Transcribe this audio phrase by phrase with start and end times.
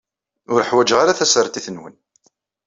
[0.53, 1.95] Ur ḥwaǧeɣ ara tasertit-nwen.